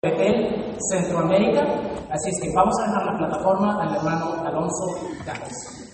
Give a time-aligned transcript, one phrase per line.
[0.00, 1.60] Centroamérica,
[2.08, 4.94] así es que vamos a dejar la plataforma al hermano Alonso
[5.26, 5.88] Gámez.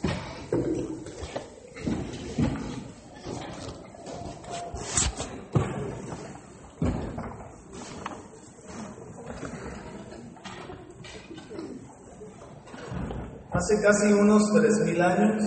[13.52, 15.42] Hace casi unos 3.000 años,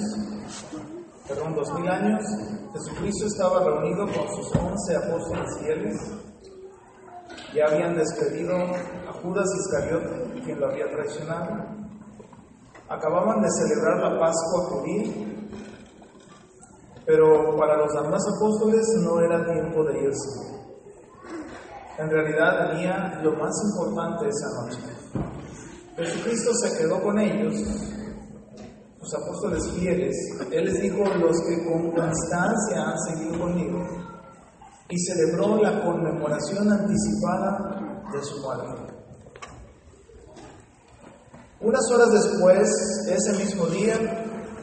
[1.28, 2.24] perdón, 2.000 años,
[2.74, 6.27] Jesucristo estaba reunido con sus 11 apóstoles fieles.
[7.54, 11.66] Ya habían despedido a Judas Iscariote, quien lo había traicionado.
[12.90, 15.14] Acababan de celebrar la Pascua judía,
[17.06, 20.58] pero para los demás apóstoles no era tiempo de irse.
[21.98, 24.98] En realidad tenía lo más importante esa noche.
[25.96, 27.56] Jesucristo se quedó con ellos
[29.00, 30.16] los apóstoles fieles,
[30.52, 33.80] Él les dijo, los que con constancia han seguido conmigo,
[34.90, 38.94] y celebró la conmemoración anticipada de su muerte.
[41.60, 42.70] Unas horas después,
[43.10, 43.96] ese mismo día,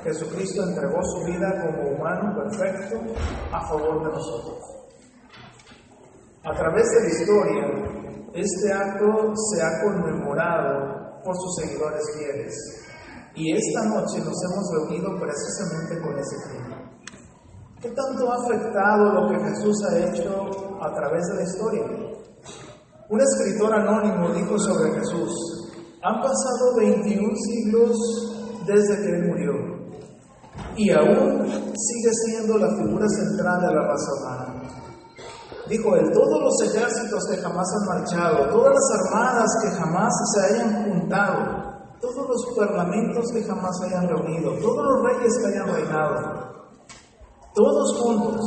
[0.05, 3.01] Jesucristo entregó su vida como humano perfecto
[3.51, 4.59] a favor de nosotros.
[6.45, 12.55] A través de la historia, este acto se ha conmemorado por sus seguidores fieles.
[13.35, 16.85] Y esta noche nos hemos reunido precisamente con ese fin.
[17.85, 20.49] ¿Qué tanto ha afectado lo que Jesús ha hecho
[20.81, 21.83] a través de la historia?
[23.11, 25.71] Un escritor anónimo dijo sobre Jesús,
[26.03, 27.93] han pasado 21 siglos
[28.67, 29.53] desde que Él murió
[30.79, 31.47] y aún
[31.77, 34.63] sigue siendo la figura central de la raza humana.
[35.69, 40.55] Dijo él, todos los ejércitos que jamás han marchado, todas las armadas que jamás se
[40.55, 41.39] hayan juntado,
[42.01, 46.44] todos los parlamentos que jamás hayan reunido, todos los reyes que hayan reinado,
[47.55, 48.41] todos juntos,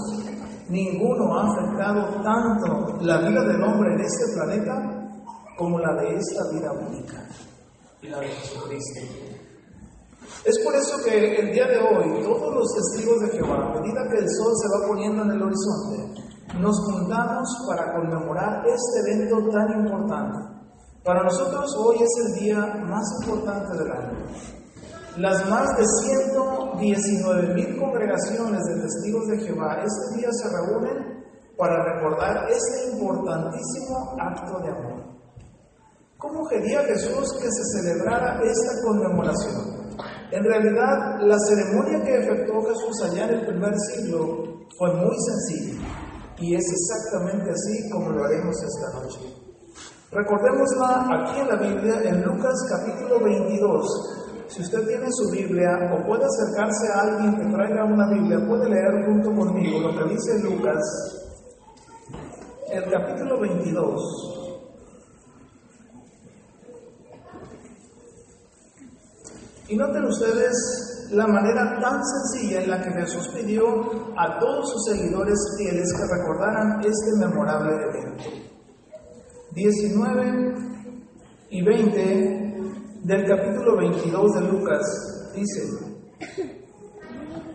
[0.69, 5.07] ninguno ha afectado tanto la vida del hombre en este planeta
[5.57, 7.27] como la de esta vida única
[8.03, 9.01] la de Jesucristo.
[10.45, 14.07] Es por eso que el día de hoy todos los testigos de Jehová, a medida
[14.09, 16.21] que el sol se va poniendo en el horizonte,
[16.59, 20.37] nos juntamos para conmemorar este evento tan importante.
[21.03, 24.56] Para nosotros hoy es el día más importante del año.
[25.17, 31.25] Las más de 119 mil congregaciones de testigos de Jehová este día se reúnen
[31.57, 35.03] para recordar este importantísimo acto de amor.
[36.19, 39.89] ¿Cómo quería Jesús que se celebrara esta conmemoración?
[40.29, 45.81] En realidad, la ceremonia que efectuó Jesús allá en el primer siglo fue muy sencilla
[46.37, 49.19] y es exactamente así como lo haremos esta noche.
[50.11, 54.16] Recordémosla aquí en la Biblia, en Lucas capítulo 22.
[54.47, 58.69] Si usted tiene su Biblia o puede acercarse a alguien que traiga una Biblia, puede
[58.69, 60.81] leer junto conmigo lo que dice Lucas,
[62.71, 64.37] el capítulo 22.
[69.67, 73.65] Y noten ustedes la manera tan sencilla en la que Jesús pidió
[74.15, 78.23] a todos sus seguidores fieles que recordaran este memorable evento.
[79.51, 80.55] 19
[81.49, 82.46] y 20
[83.07, 85.61] del capítulo 22 de Lucas dice,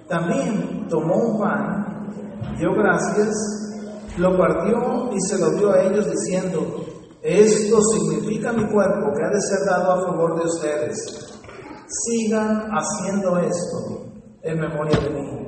[0.08, 2.08] también tomó un pan,
[2.58, 3.28] dio gracias,
[4.16, 6.86] lo partió y se lo dio a ellos diciendo,
[7.20, 11.28] esto significa mi cuerpo que ha de ser dado a favor de ustedes
[11.86, 14.06] sigan haciendo esto
[14.42, 15.42] en memoria de mí.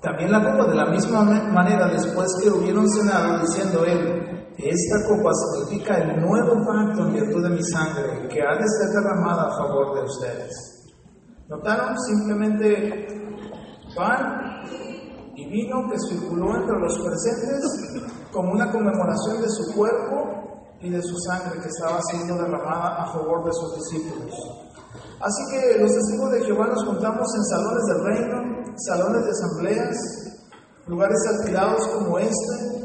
[0.00, 5.30] También la copa, de la misma manera, después que hubieron cenado, diciendo él, esta copa
[5.34, 9.56] significa el nuevo pacto en virtud de mi sangre, que ha de ser derramada a
[9.56, 10.76] favor de ustedes.
[11.48, 11.96] ¿Notaron?
[12.00, 13.06] Simplemente
[13.94, 14.62] pan
[15.34, 17.62] y vino que circuló entre los presentes
[18.32, 23.12] como una conmemoración de su cuerpo y de su sangre que estaba siendo derramada a
[23.12, 24.34] favor de sus discípulos.
[25.20, 29.96] Así que los testigos de Jehová nos contamos en salones del reino, salones de asambleas,
[30.86, 32.75] lugares alquilados como este.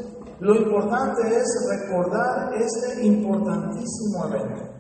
[0.42, 4.74] Lo importante es recordar este importantísimo evento.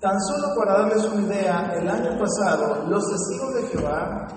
[0.00, 4.28] Tan solo para darles una idea, el año pasado los testigos de Jehová,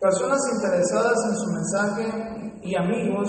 [0.00, 3.28] personas interesadas en su mensaje y amigos,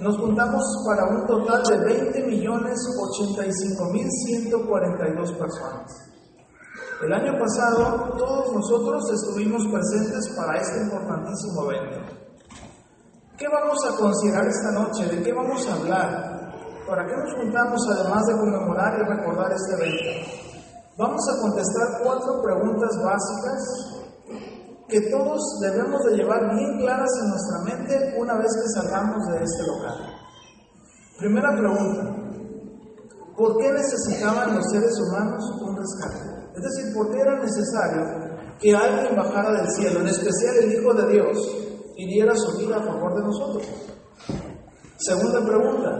[0.00, 2.78] nos juntamos para un total de 20 millones
[3.10, 5.90] 85 mil 142 personas.
[7.02, 12.23] El año pasado todos nosotros estuvimos presentes para este importantísimo evento.
[13.36, 15.06] ¿Qué vamos a considerar esta noche?
[15.06, 16.54] ¿De qué vamos a hablar?
[16.86, 20.30] ¿Para qué nos juntamos además de conmemorar y recordar este evento?
[20.96, 24.04] Vamos a contestar cuatro preguntas básicas
[24.88, 29.42] que todos debemos de llevar bien claras en nuestra mente una vez que salgamos de
[29.42, 29.98] este local.
[31.18, 32.16] Primera pregunta,
[33.36, 36.52] ¿por qué necesitaban los seres humanos un rescate?
[36.54, 38.04] Es decir, ¿por qué era necesario
[38.60, 41.64] que alguien bajara del cielo, en especial el Hijo de Dios,
[41.96, 43.68] y diera su vida a favor de nosotros?
[44.98, 45.90] Segunda pregunta,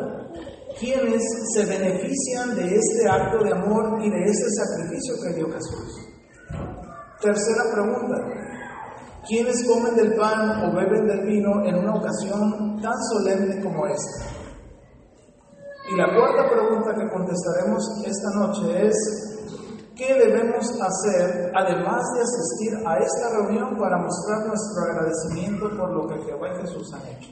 [0.78, 1.22] ¿quiénes
[1.54, 6.08] se benefician de este acto de amor y de este sacrificio que dio Jesús?
[7.20, 8.16] Tercera pregunta,
[9.26, 14.44] ¿quiénes comen del pan o beben del vino en una ocasión tan solemne como esta?
[15.90, 19.33] Y la cuarta pregunta que contestaremos esta noche es,
[19.96, 26.08] ¿Qué debemos hacer además de asistir a esta reunión para mostrar nuestro agradecimiento por lo
[26.08, 27.30] que Jehová y Jesús han hecho?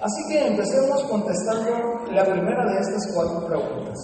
[0.00, 1.70] Así que empecemos contestando
[2.12, 3.98] la primera de estas cuatro preguntas.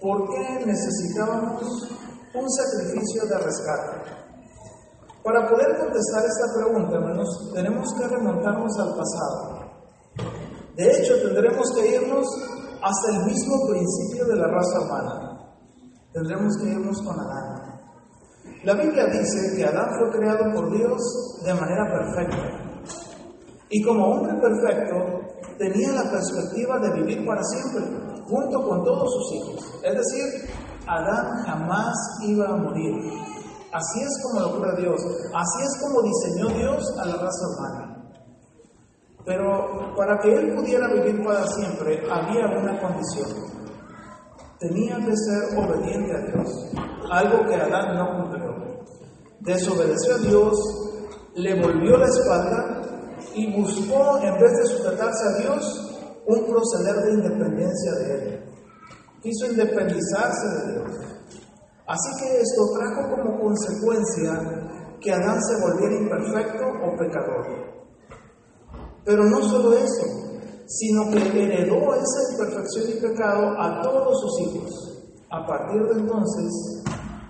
[0.00, 1.62] ¿Por qué necesitábamos
[2.34, 4.10] un sacrificio de rescate?
[5.24, 9.64] Para poder contestar esta pregunta, hermanos, tenemos que remontarnos al pasado.
[10.76, 12.26] De hecho, tendremos que irnos
[12.80, 15.33] hasta el mismo principio de la raza humana
[16.14, 17.74] tendremos que irnos con Adán.
[18.62, 21.00] La Biblia dice que Adán fue creado por Dios
[21.44, 22.64] de manera perfecta.
[23.68, 24.94] Y como hombre perfecto,
[25.58, 27.82] tenía la perspectiva de vivir para siempre,
[28.28, 29.80] junto con todos sus hijos.
[29.82, 30.50] Es decir,
[30.86, 32.94] Adán jamás iba a morir.
[33.72, 35.00] Así es como lo cura Dios.
[35.34, 38.04] Así es como diseñó Dios a la raza humana.
[39.26, 43.53] Pero para que él pudiera vivir para siempre, había una condición
[44.68, 46.70] tenía que ser obediente a Dios,
[47.10, 48.54] algo que Adán no cumplió.
[49.40, 50.54] Desobedeció a Dios,
[51.34, 52.80] le volvió la espalda
[53.34, 58.44] y buscó, en vez de sujetarse a Dios, un proceder de independencia de él.
[59.20, 60.92] Quiso independizarse de Dios.
[61.86, 64.32] Así que esto trajo como consecuencia
[65.00, 67.46] que Adán se volviera imperfecto o pecador.
[69.04, 70.33] Pero no solo eso,
[70.66, 74.94] sino que heredó esa imperfección y pecado a todos sus hijos.
[75.30, 76.82] A partir de entonces,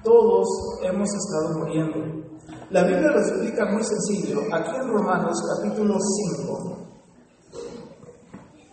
[0.03, 0.47] todos
[0.83, 2.25] hemos estado muriendo.
[2.71, 5.97] La Biblia lo explica muy sencillo, aquí en Romanos capítulo
[6.37, 6.79] 5.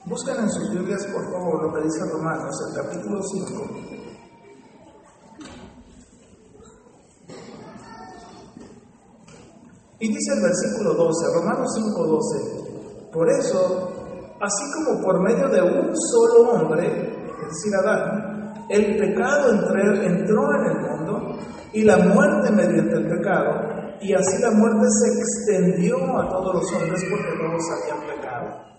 [0.05, 3.91] Buscan en sus Biblias, por favor, lo que dice Romanos, el capítulo 5.
[9.99, 13.09] Y dice el versículo 12, Romanos 5, 12.
[13.13, 13.90] Por eso,
[14.41, 20.65] Así como por medio de un solo hombre, es decir, Adán, el pecado entró en
[20.65, 21.37] el mundo
[21.73, 23.51] y la muerte mediante el pecado,
[24.01, 28.71] y así la muerte se extendió a todos los hombres porque todos habían pecado.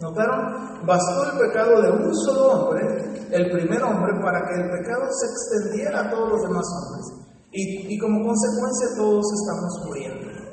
[0.00, 0.84] ¿Notaron?
[0.84, 2.82] Bastó el pecado de un solo hombre,
[3.30, 7.28] el primer hombre, para que el pecado se extendiera a todos los demás hombres.
[7.52, 10.44] Y, y como consecuencia todos estamos muriendo.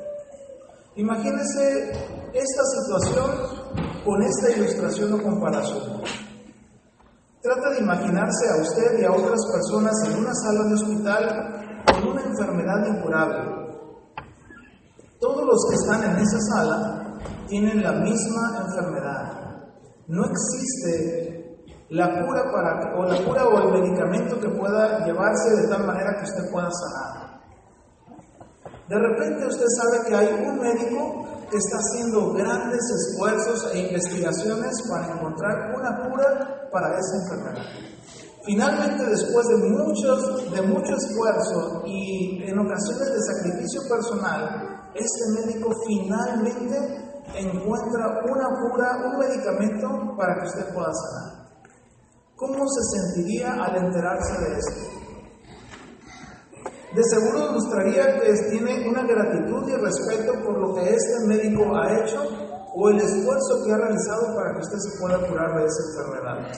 [0.94, 1.90] Imagínense
[2.32, 3.61] esta situación
[4.04, 6.02] con esta ilustración o comparación.
[7.40, 12.08] Trata de imaginarse a usted y a otras personas en una sala de hospital con
[12.10, 13.62] una enfermedad incurable.
[15.20, 19.32] Todos los que están en esa sala tienen la misma enfermedad.
[20.08, 21.32] No existe
[21.90, 26.16] la cura para o la cura o el medicamento que pueda llevarse de tal manera
[26.16, 27.40] que usted pueda sanar.
[28.88, 31.24] De repente usted sabe que hay un médico
[31.56, 37.66] está haciendo grandes esfuerzos e investigaciones para encontrar una cura para esa enfermedad.
[38.44, 45.70] Finalmente, después de, muchos, de mucho esfuerzo y en ocasiones de sacrificio personal, este médico
[45.86, 46.76] finalmente
[47.34, 51.48] encuentra una cura, un medicamento para que usted pueda sanar.
[52.36, 55.01] ¿Cómo se sentiría al enterarse de esto?
[56.94, 62.00] De seguro mostraría que tiene una gratitud y respeto por lo que este médico ha
[62.00, 62.20] hecho
[62.74, 66.52] o el esfuerzo que ha realizado para que usted se pueda curar de esa enfermedad.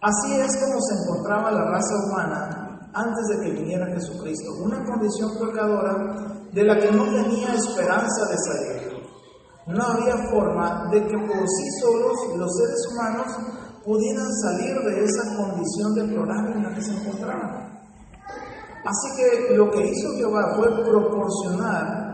[0.00, 5.30] Así es como se encontraba la raza humana antes de que viniera Jesucristo, una condición
[5.40, 8.94] pecadora de la que no tenía esperanza de salir.
[9.66, 13.26] No había forma de que por sí solos los seres humanos
[13.84, 17.64] pudieran salir de esa condición deplorable en la que se encontraban.
[18.84, 22.04] Así que lo que hizo Jehová fue proporcionar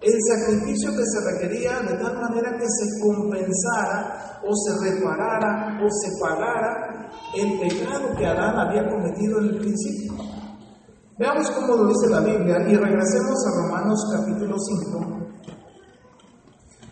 [0.00, 5.88] el sacrificio que se requería de tal manera que se compensara o se reparara o
[5.88, 10.14] se pagara el pecado que Adán había cometido en el principio.
[11.18, 15.26] Veamos cómo lo dice la Biblia y regresemos a Romanos capítulo 5.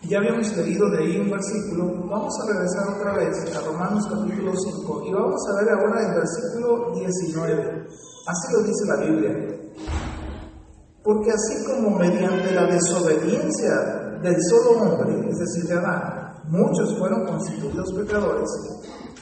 [0.09, 4.51] Ya habíamos leído de ahí un versículo, vamos a regresar otra vez a Romanos capítulo
[4.55, 7.87] 5 y vamos a ver ahora el versículo 19.
[8.27, 9.55] Así lo dice la Biblia.
[11.03, 17.25] Porque así como mediante la desobediencia del solo hombre, es decir, de Adán, muchos fueron
[17.27, 18.49] constituidos pecadores,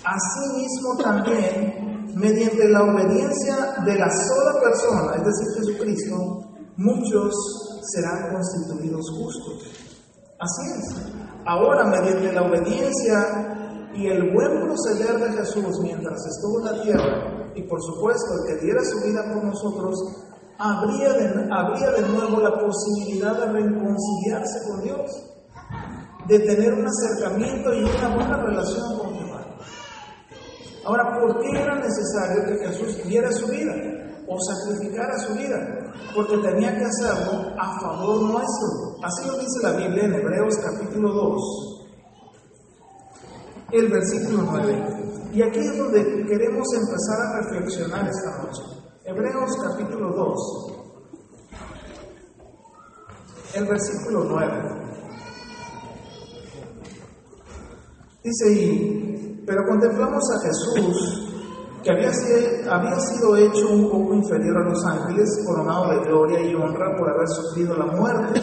[0.05, 6.15] asimismo también mediante la obediencia de la sola persona, es decir, Jesucristo,
[6.77, 7.33] muchos
[7.91, 9.63] serán constituidos justos.
[10.39, 11.13] Así es.
[11.45, 17.51] Ahora, mediante la obediencia y el buen proceder de Jesús mientras estuvo en la tierra,
[17.55, 19.95] y por supuesto el que diera su vida por nosotros,
[20.57, 25.12] habría de, habría de nuevo la posibilidad de reconciliarse con Dios,
[26.27, 29.23] de tener un acercamiento y una buena relación con Dios.
[30.85, 33.73] Ahora, ¿por qué era necesario que Jesús diera su vida
[34.27, 35.93] o sacrificara su vida?
[36.13, 38.97] Porque tenía que hacerlo a favor nuestro.
[39.01, 41.72] Así lo dice la Biblia en Hebreos capítulo 2,
[43.73, 45.31] el versículo 9.
[45.33, 48.61] Y aquí es donde queremos empezar a reflexionar esta noche.
[49.03, 50.73] Hebreos capítulo 2,
[53.55, 54.83] el versículo 9.
[58.23, 61.29] Dice, y, pero contemplamos a Jesús,
[61.83, 62.11] que había,
[62.69, 67.09] había sido hecho un poco inferior a los ángeles, coronado de gloria y honra por
[67.09, 68.39] haber sufrido la muerte.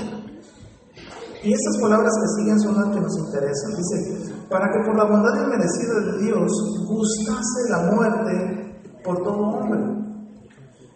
[1.42, 3.76] Y estas palabras que siguen son las que nos interesan.
[3.76, 6.52] Dice, para que por la bondad inmerecida de Dios
[6.86, 10.00] gustase la muerte por todo hombre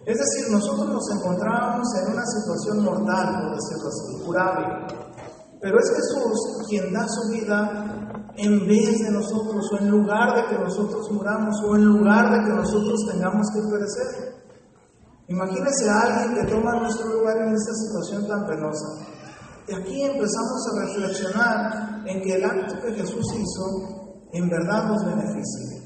[0.07, 4.67] es decir, nosotros nos encontrábamos en una situación mortal, por decirlo así, curable.
[5.63, 10.49] Pero es Jesús quien da su vida en vez de nosotros, o en lugar de
[10.49, 14.35] que nosotros muramos, o en lugar de que nosotros tengamos que perecer.
[15.29, 19.07] Imagínese a alguien que toma nuestro lugar en esta situación tan penosa.
[19.67, 25.05] Y aquí empezamos a reflexionar en que el acto que Jesús hizo en verdad nos
[25.07, 25.85] beneficia.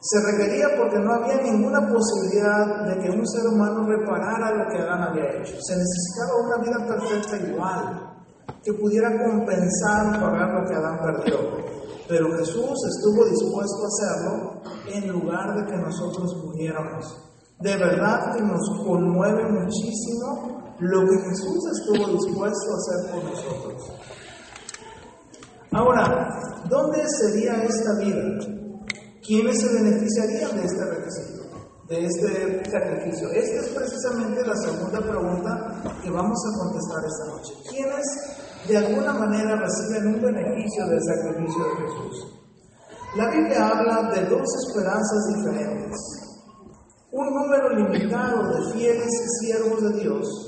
[0.00, 4.78] Se requería porque no había ninguna posibilidad de que un ser humano reparara lo que
[4.78, 5.56] Adán había hecho.
[5.60, 8.16] Se necesitaba una vida perfecta igual,
[8.62, 11.38] que pudiera compensar, pagar lo que Adán perdió.
[12.08, 14.62] Pero Jesús estuvo dispuesto a hacerlo
[14.94, 17.04] en lugar de que nosotros muriéramos.
[17.58, 23.92] De verdad que nos conmueve muchísimo lo que Jesús estuvo dispuesto a hacer por nosotros.
[25.72, 26.28] Ahora,
[26.68, 28.22] ¿dónde sería esta vida?
[29.26, 31.42] ¿Quiénes se beneficiarían de este requisito,
[31.88, 33.30] de este sacrificio?
[33.30, 37.54] Esta es precisamente la segunda pregunta que vamos a contestar esta noche.
[37.68, 38.06] ¿Quiénes
[38.68, 42.36] de alguna manera reciben un beneficio del sacrificio de Jesús?
[43.16, 45.96] La Biblia habla de dos esperanzas diferentes.
[47.12, 50.45] Un número limitado de fieles siervos de Dios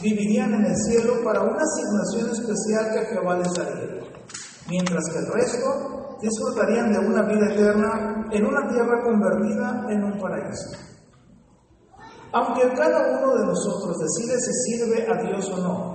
[0.00, 4.02] vivirían en el cielo para una asignación especial que Jehová les daría,
[4.68, 10.18] mientras que el resto disfrutarían de una vida eterna en una tierra convertida en un
[10.18, 10.70] paraíso.
[12.32, 15.94] Aunque cada uno de nosotros decide si sirve a Dios o no,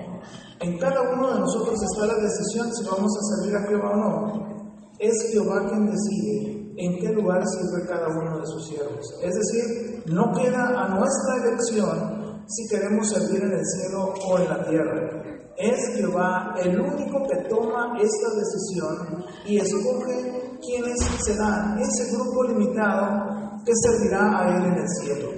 [0.60, 3.95] en cada uno de nosotros está la decisión si vamos a servir a Jehová o
[3.95, 4.53] no.
[4.98, 9.05] Es Jehová quien decide en qué lugar sirve cada uno de sus siervos.
[9.22, 12.12] Es decir, no queda a nuestra elección
[12.47, 15.23] si queremos servir en el cielo o en la tierra.
[15.57, 23.62] Es Jehová el único que toma esta decisión y escoge quiénes serán ese grupo limitado
[23.65, 25.29] que servirá a Él en el cielo.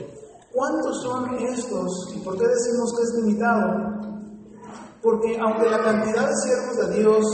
[0.53, 2.13] ¿Cuántos son estos?
[2.15, 3.95] ¿Y por qué decimos que es limitado?
[5.01, 7.25] Porque aunque la cantidad de siervos de Dios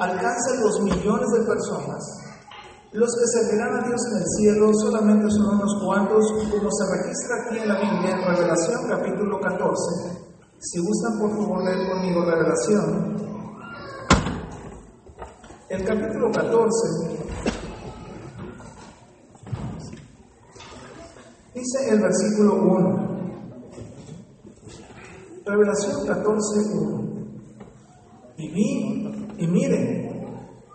[0.00, 2.29] alcanza los millones de personas,
[2.92, 7.36] los que servirán a Dios en el cielo solamente son unos cuantos, como se registra
[7.44, 10.30] aquí en la Biblia, en Revelación capítulo 14,
[10.62, 13.16] si gustan, por favor, leer conmigo la relación.
[15.70, 17.30] El capítulo 14
[21.54, 23.20] dice el versículo 1.
[25.46, 27.10] Revelación 14, 1.
[28.36, 30.09] Y vi, y miren,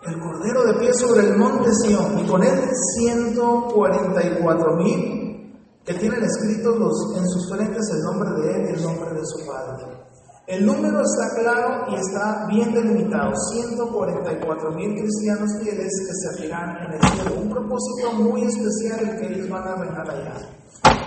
[0.06, 2.58] el Cordero de pie sobre el monte Sión, y con él
[2.96, 5.16] 144 mil
[5.86, 9.24] que tienen escritos los, en sus frentes el nombre de Él y el nombre de
[9.24, 9.86] su Padre.
[10.48, 16.92] El número está claro y está bien delimitado, 144 mil cristianos fieles que servirán en
[16.92, 20.34] el cielo, un propósito muy especial el que ellos van a reinar allá.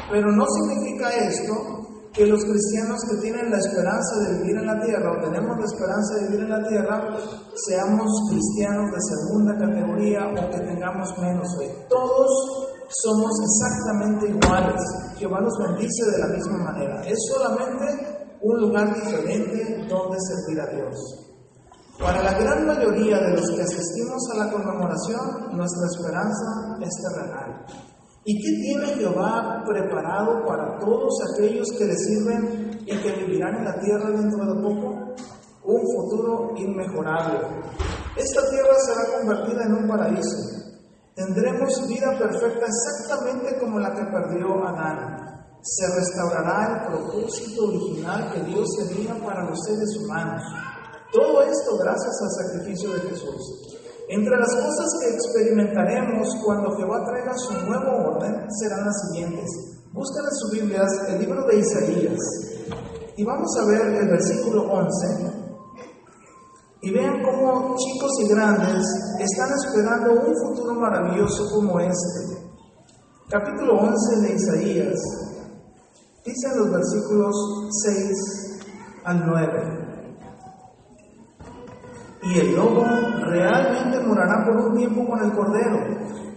[0.10, 4.82] Pero no significa esto que los cristianos que tienen la esperanza de vivir en la
[4.82, 7.18] tierra o tenemos la esperanza de vivir en la tierra,
[7.56, 11.86] seamos cristianos de segunda categoría o que tengamos menos fe.
[11.88, 14.82] Todos somos exactamente iguales.
[15.18, 17.02] Jehová nos bendice de la misma manera.
[17.06, 21.26] Es solamente un lugar diferente donde servir a Dios.
[22.00, 27.66] Para la gran mayoría de los que asistimos a la conmemoración, nuestra esperanza es terrenal.
[28.26, 33.66] ¿Y qué tiene Jehová preparado para todos aquellos que le sirven y que vivirán en
[33.66, 35.16] la tierra dentro de poco?
[35.64, 37.40] Un futuro inmejorable.
[38.18, 40.38] Esta tierra será convertida en un paraíso.
[41.16, 45.26] Tendremos vida perfecta exactamente como la que perdió Adán.
[45.62, 50.42] Se restaurará el propósito original que Dios tenía para los seres humanos.
[51.12, 53.79] Todo esto gracias al sacrificio de Jesús.
[54.12, 59.46] Entre las cosas que experimentaremos cuando Jehová traiga su nuevo orden serán las siguientes.
[59.94, 62.18] Busquen en sus Biblias el libro de Isaías
[63.16, 65.40] y vamos a ver el versículo 11
[66.82, 68.84] y vean cómo chicos y grandes
[69.20, 72.50] están esperando un futuro maravilloso como este.
[73.30, 75.00] Capítulo 11 de Isaías
[76.26, 77.36] dice en los versículos
[77.84, 78.60] 6
[79.04, 79.89] al 9
[82.22, 82.84] y el lobo
[83.22, 85.78] realmente morará por un tiempo con el cordero,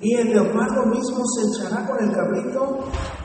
[0.01, 2.79] y el leopardo mismo se echará con el cabrito,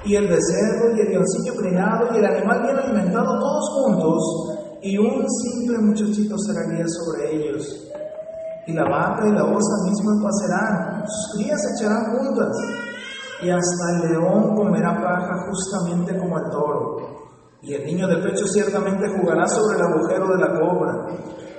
[0.05, 4.97] y el becerro, y el leoncillo criado, y el animal bien alimentado, todos juntos, y
[4.97, 7.83] un simple muchachito será guía sobre ellos.
[8.67, 12.57] Y la vaca y la osa mismo pacerán, sus crías se echarán juntas,
[13.41, 17.17] y hasta el león comerá paja justamente como el toro.
[17.61, 21.07] Y el niño de pecho ciertamente jugará sobre el agujero de la cobra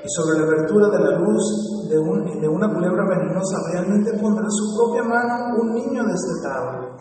[0.05, 1.97] y sobre la abertura de la luz de,
[2.41, 6.97] de una culebra venenosa realmente pondrá su propia mano un niño destetado.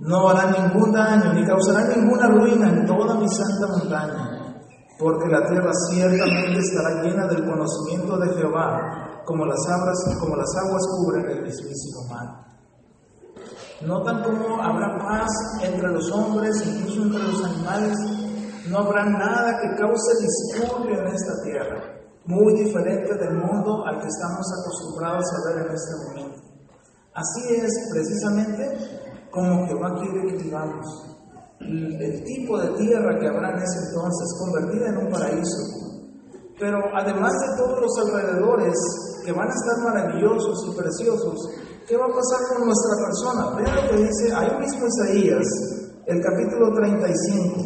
[0.00, 4.62] No hará ningún daño ni causará ninguna ruina en toda mi santa montaña,
[4.98, 10.54] porque la tierra ciertamente estará llena del conocimiento de Jehová, como las aguas, como las
[10.56, 12.48] aguas cubren el mismísimo mar.
[13.82, 15.30] Notan cómo habrá paz
[15.62, 17.98] entre los hombres, incluso entre los animales.
[18.68, 21.97] No habrá nada que cause discordia en esta tierra
[22.28, 26.42] muy diferente del mundo al que estamos acostumbrados a ver en este momento.
[27.14, 30.86] Así es precisamente como Jehová quiere que vivamos.
[31.60, 35.58] El, tipo de tierra que habrá en ese entonces, convertida en un paraíso.
[36.60, 38.76] Pero además de todos los alrededores
[39.24, 41.48] que van a estar maravillosos y preciosos,
[41.88, 43.56] ¿qué va a pasar con nuestra persona?
[43.56, 45.46] Vean lo que dice ahí mismo Isaías,
[46.06, 47.56] el capítulo 35.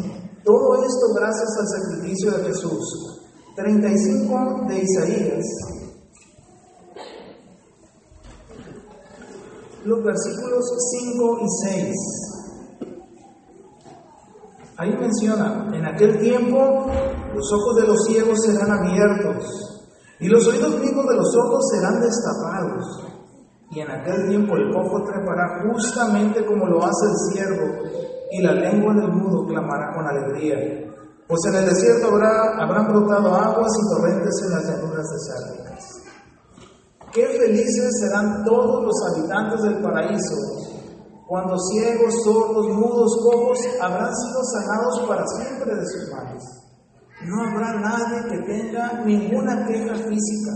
[0.45, 3.22] Todo esto gracias al sacrificio de Jesús.
[3.55, 5.45] 35 de Isaías,
[9.85, 10.65] los versículos
[11.01, 11.95] 5 y 6.
[14.77, 16.87] Ahí menciona, en aquel tiempo
[17.35, 19.83] los ojos de los ciegos serán abiertos
[20.19, 23.03] y los oídos mismos de los ojos serán destapados.
[23.69, 27.83] Y en aquel tiempo el cojo trepará justamente como lo hace el siervo
[28.31, 30.92] y la lengua del mudo clamará con alegría.
[31.27, 35.83] Pues en el desierto habrá, habrán brotado aguas y torrentes en las llanuras desérticas.
[37.11, 40.35] Qué felices serán todos los habitantes del paraíso
[41.33, 46.43] cuando ciegos, sordos, mudos, cojos habrán sido sanados para siempre de sus males.
[47.25, 50.51] No habrá nadie que tenga ninguna queja física.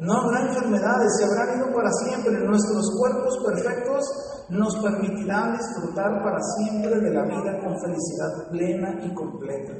[0.00, 2.38] No habrá enfermedades, se habrán ido para siempre.
[2.46, 4.04] Nuestros cuerpos perfectos
[4.50, 9.72] nos permitirán disfrutar para siempre de la vida con felicidad plena y completa.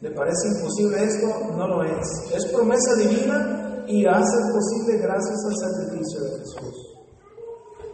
[0.00, 1.26] ¿Le parece imposible esto?
[1.56, 2.06] No lo es.
[2.34, 6.94] Es promesa divina y hace posible gracias al sacrificio de Jesús.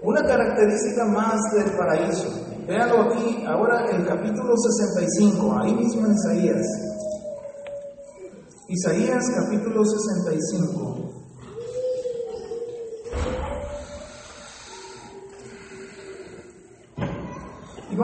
[0.03, 2.29] Una característica más del paraíso.
[2.66, 6.66] Véanlo aquí, ahora el capítulo 65, ahí mismo en Isaías.
[8.68, 10.89] Isaías capítulo 65.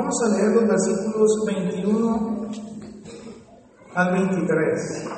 [0.07, 2.49] Vamos a leer los versículos 21
[3.95, 5.09] al 23.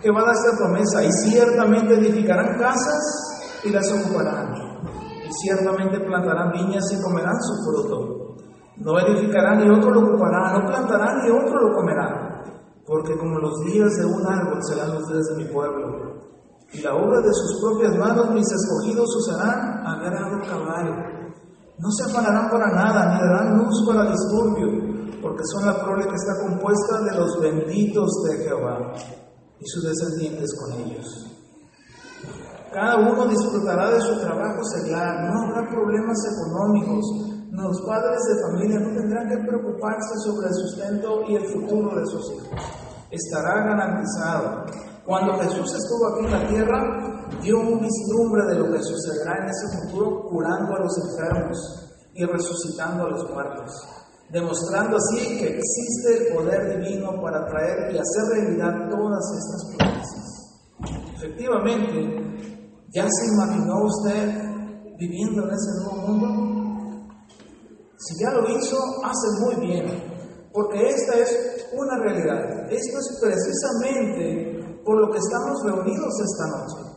[0.00, 4.54] Que va a dar esta promesa, y ciertamente edificarán casas y las ocuparán,
[5.26, 8.36] y ciertamente plantarán viñas y comerán su fruto.
[8.76, 12.44] No edificarán y otro lo ocupará, no plantarán y otro lo comerá,
[12.86, 16.20] porque como los días de un árbol serán los días de mi pueblo,
[16.72, 21.21] y la obra de sus propias manos mis escogidos usarán a gran caballo
[21.82, 26.14] no se afanarán para nada, ni darán luz para disturbio, porque son la prole que
[26.14, 28.92] está compuesta de los benditos de Jehová
[29.58, 31.26] y sus descendientes con ellos.
[32.72, 37.04] Cada uno disfrutará de su trabajo seglar, no habrá problemas económicos,
[37.50, 42.06] los padres de familia no tendrán que preocuparse sobre el sustento y el futuro de
[42.06, 42.60] sus hijos.
[43.10, 44.66] Estará garantizado.
[45.04, 49.50] Cuando Jesús estuvo aquí en la tierra, dio un vislumbre de lo que sucederá en
[49.50, 51.58] ese futuro, curando a los enfermos
[52.14, 53.70] y resucitando a los muertos,
[54.30, 60.32] demostrando así que existe el poder divino para traer y hacer realidad todas estas promesas.
[61.16, 62.60] Efectivamente,
[62.94, 64.40] ¿ya se imaginó usted
[64.98, 66.52] viviendo en ese nuevo mundo?
[67.96, 69.86] Si ya lo hizo, hace muy bien,
[70.52, 72.70] porque esta es una realidad.
[72.70, 76.92] Esto es precisamente por lo que estamos reunidos esta noche,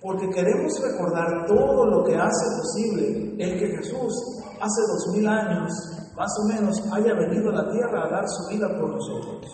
[0.00, 5.72] porque queremos recordar todo lo que hace posible el que Jesús hace dos mil años,
[6.16, 9.46] más o menos, haya venido a la tierra a dar su vida por nosotros.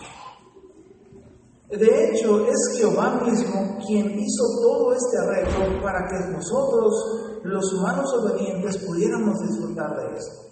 [1.69, 8.13] De hecho, es Jehová mismo quien hizo todo este arreglo para que nosotros, los humanos
[8.13, 10.47] obedientes, pudiéramos disfrutar de esto.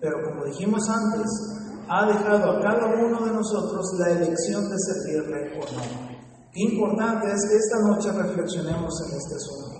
[0.00, 1.26] Pero como dijimos antes,
[1.88, 6.17] ha dejado a cada uno de nosotros la elección de servirle o no.
[6.58, 9.78] Importante es que esta noche reflexionemos en este asunto.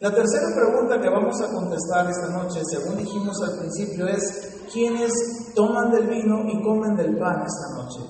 [0.00, 5.10] La tercera pregunta que vamos a contestar esta noche, según dijimos al principio, es ¿quiénes
[5.54, 8.00] toman del vino y comen del pan esta noche?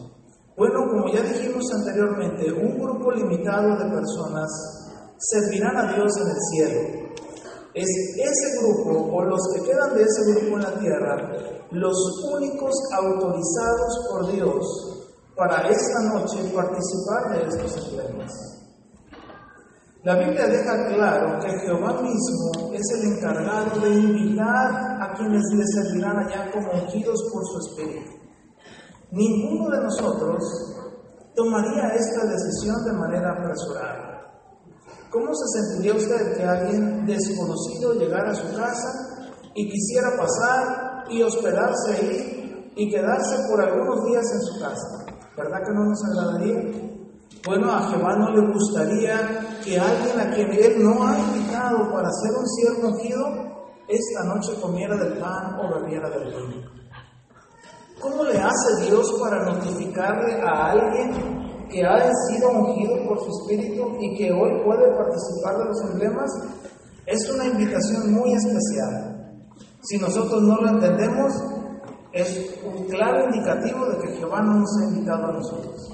[0.57, 4.51] Bueno, como ya dijimos anteriormente, un grupo limitado de personas
[5.17, 6.81] servirán a Dios en el cielo.
[7.75, 11.31] Es ese grupo o los que quedan de ese grupo en la tierra
[11.71, 11.97] los
[12.35, 14.96] únicos autorizados por Dios
[15.37, 18.33] para esta noche participar de estos emblemas.
[20.03, 25.65] La Biblia deja claro que Jehová mismo es el encargado de invitar a quienes le
[25.67, 28.13] servirán allá como ungidos por su espíritu.
[29.11, 30.43] Ninguno de nosotros
[31.35, 34.17] tomaría esta decisión de manera apresurada.
[35.11, 41.23] ¿Cómo se sentiría usted que alguien desconocido llegara a su casa y quisiera pasar y
[41.23, 45.06] hospedarse ahí y quedarse por algunos días en su casa?
[45.37, 46.87] ¿Verdad que no nos agradaría?
[47.45, 52.09] Bueno, a Jehová no le gustaría que alguien a quien él no ha invitado para
[52.11, 53.47] ser un siervo ungido,
[53.87, 56.71] esta noche comiera del pan o bebiera del vino.
[58.01, 63.95] ¿Cómo le hace Dios para notificarle a alguien que ha sido ungido por su espíritu
[64.01, 66.31] y que hoy puede participar de los emblemas?
[67.05, 69.45] Es una invitación muy especial.
[69.83, 71.33] Si nosotros no lo entendemos,
[72.17, 75.93] es un claro indicativo de que Jehová no nos ha invitado a nosotros.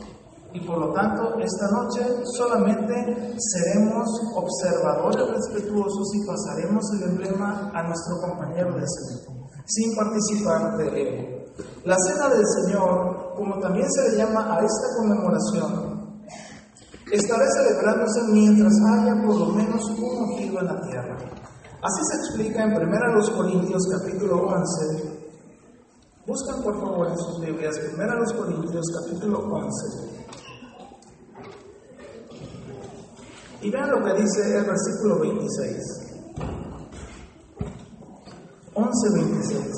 [0.55, 2.07] Y por lo tanto, esta noche
[2.37, 9.33] solamente seremos observadores respetuosos y pasaremos el emblema a nuestro compañero de ese
[9.65, 11.45] sin participar de él.
[11.85, 16.23] La cena del Señor, como también se le llama a esta conmemoración,
[17.11, 21.17] estará celebrándose mientras haya por lo menos un ungido en la tierra.
[21.83, 25.12] Así se explica en 1 Corintios capítulo 11.
[26.25, 30.23] Buscan por favor en sus Biblias 1 Corintios capítulo 11.
[33.63, 35.77] Y vean lo que dice el versículo 26.
[38.75, 39.73] 11.26.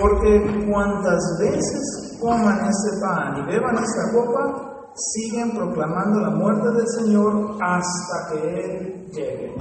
[0.00, 6.86] Porque cuantas veces coman ese pan y beban esta copa, siguen proclamando la muerte del
[6.86, 9.54] Señor hasta que Él llegue.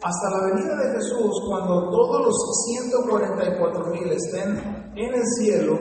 [0.00, 5.76] Hasta la venida de Jesús, cuando todos los 144 mil estén en el cielo,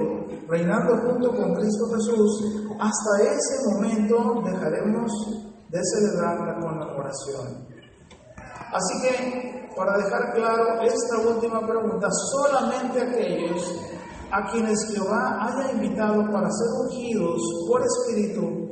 [0.48, 5.12] reinando junto con Cristo Jesús, hasta ese momento dejaremos
[5.70, 7.68] de celebrar la conmemoración.
[8.74, 13.80] Así que, para dejar claro esta última pregunta, solamente aquellos
[14.32, 18.68] a quienes Jehová haya invitado para ser ungidos por Espíritu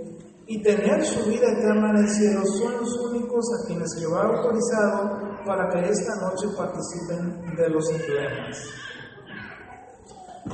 [0.48, 4.38] y tener su vida eterna en el cielo son los únicos a quienes Jehová ha
[4.38, 8.58] autorizado para que esta noche participen de los emblemas.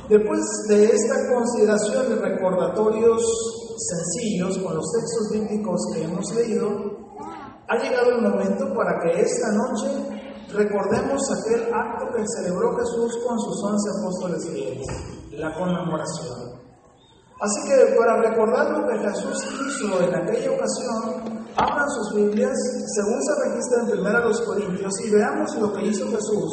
[0.08, 3.22] Después de esta consideración de recordatorios
[3.76, 6.68] sencillos con los textos bíblicos que hemos leído,
[7.68, 13.38] ha llegado el momento para que esta noche recordemos aquel acto que celebró Jesús con
[13.38, 14.86] sus once apóstoles fieles,
[15.32, 16.71] la conmemoración.
[17.42, 22.56] Así que para recordar lo que Jesús hizo en aquella ocasión, abran sus Biblias
[22.94, 26.52] según se registra en 1 Corintios y veamos lo que hizo Jesús.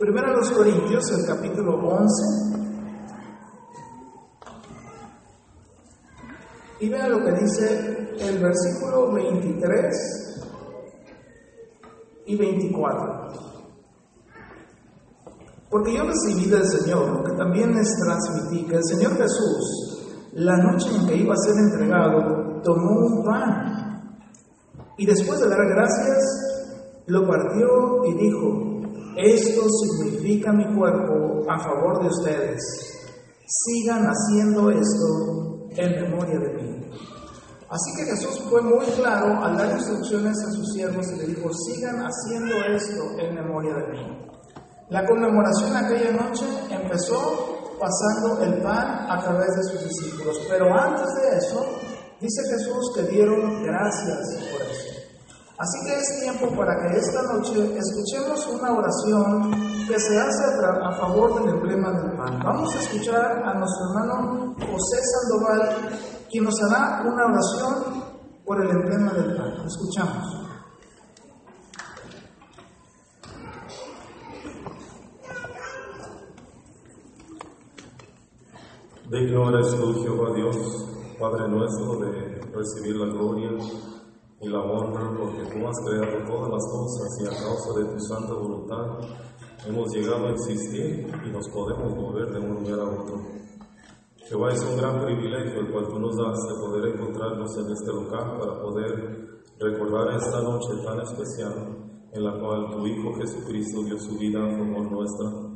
[0.00, 2.54] 1 Corintios, el capítulo 11,
[6.80, 10.44] Y vean lo que dice el versículo 23
[12.26, 13.43] y 24.
[15.74, 20.56] Porque yo recibí del Señor, lo que también les transmití, que el Señor Jesús, la
[20.56, 24.00] noche en que iba a ser entregado, tomó un pan
[24.96, 28.84] y después de dar gracias, lo partió y dijo,
[29.16, 32.62] esto significa mi cuerpo a favor de ustedes.
[33.44, 36.88] Sigan haciendo esto en memoria de mí.
[37.68, 41.50] Así que Jesús fue muy claro al dar instrucciones a sus siervos y le dijo,
[41.52, 44.33] sigan haciendo esto en memoria de mí.
[44.94, 51.08] La conmemoración aquella noche empezó pasando el pan a través de sus discípulos, pero antes
[51.16, 51.66] de eso,
[52.20, 54.20] dice Jesús que dieron gracias
[54.52, 54.94] por eso.
[55.58, 59.50] Así que es tiempo para que esta noche escuchemos una oración
[59.88, 62.38] que se hace a, favor del emblema del pan.
[62.44, 65.88] Vamos a escuchar a nuestro hermano José Sandoval,
[66.30, 68.04] quien nos hará una oración
[68.44, 69.66] por el emblema del pan.
[69.66, 70.43] Escuchamos.
[79.10, 80.56] Digno eres tú, Jehová Dios,
[81.20, 83.50] Padre nuestro, de recibir la gloria
[84.40, 88.00] y la honra, porque tú has creado todas las cosas y a causa de tu
[88.00, 89.06] santa voluntad
[89.66, 93.20] hemos llegado a existir y nos podemos mover de un lugar a otro.
[94.26, 97.92] Jehová es un gran privilegio el cual tú nos das de poder encontrarnos en este
[97.92, 103.98] lugar para poder recordar esta noche tan especial en la cual tu Hijo Jesucristo dio
[103.98, 105.53] su vida a nuestra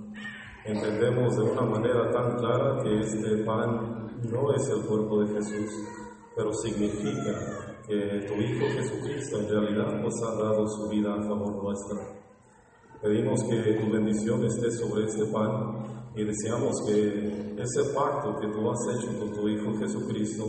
[0.69, 5.71] entendemos de una manera tan clara que este pan no es el cuerpo de Jesús,
[6.37, 11.65] pero significa que tu Hijo Jesucristo en realidad nos ha dado su vida a favor
[11.65, 11.99] nuestra.
[13.01, 18.71] Pedimos que tu bendición esté sobre este pan y deseamos que ese pacto que tú
[18.71, 20.45] has hecho con tu Hijo Jesucristo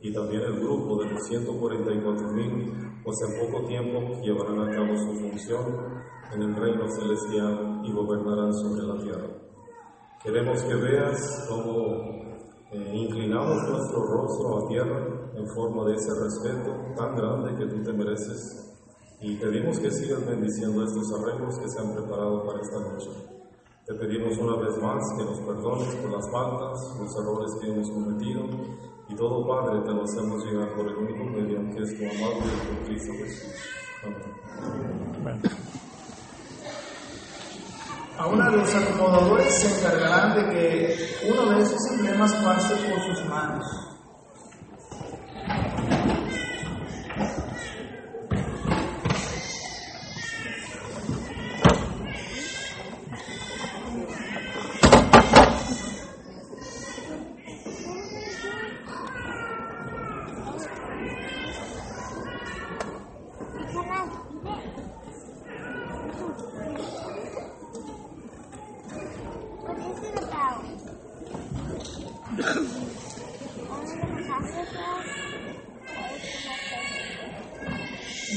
[0.00, 4.96] y también el grupo de los 144 mil, pues en poco tiempo llevarán a cabo
[4.96, 9.43] su función en el reino celestial y gobernarán sobre la tierra.
[10.24, 12.00] Queremos que veas cómo
[12.72, 15.06] eh, inclinamos nuestro rostro a tierra
[15.36, 18.74] en forma de ese respeto tan grande que tú te mereces
[19.20, 23.10] y pedimos que sigas bendiciendo estos arreglos que se han preparado para esta noche.
[23.84, 27.90] Te pedimos una vez más que nos perdones por las faltas, los errores que hemos
[27.90, 28.44] cometido
[29.10, 32.40] y todo Padre te lo hacemos llegar por el único medio que es tu amado
[32.72, 33.52] y Cristo Jesús.
[35.20, 35.40] Amén.
[38.16, 43.66] Ahora los acomodadores se encargarán de que uno de esos emblemas pase por sus manos.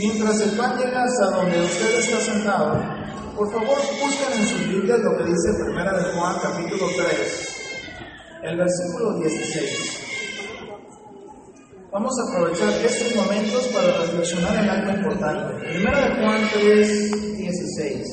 [0.07, 2.81] Mientras el pan llega hasta donde usted está sentado,
[3.35, 7.55] por favor busquen en sus Biblias lo que dice Primera de Juan capítulo 3,
[8.43, 9.99] el versículo 16.
[11.91, 15.67] Vamos a aprovechar estos momentos para reflexionar en algo importante.
[15.73, 18.07] Primera de Juan 3, 16.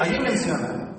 [0.00, 0.98] Allí menciona,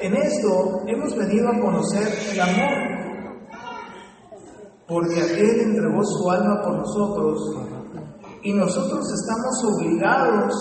[0.00, 2.93] en esto hemos venido a conocer el amor
[4.86, 7.56] porque aquel entregó su alma por nosotros
[8.42, 10.52] y nosotros estamos obligados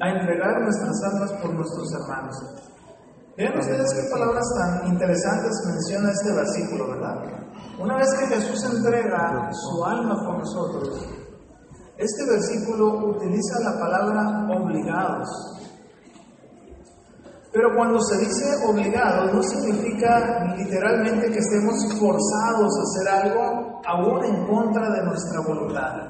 [0.00, 2.36] a entregar nuestras almas por nuestros hermanos.
[3.36, 7.16] Vean ustedes qué palabras tan interesantes menciona este versículo, ¿verdad?
[7.78, 11.06] Una vez que Jesús entrega su alma por nosotros,
[11.98, 15.28] este versículo utiliza la palabra obligados.
[17.56, 24.24] Pero cuando se dice obligados no significa literalmente que estemos forzados a hacer algo aún
[24.26, 26.06] en contra de nuestra voluntad.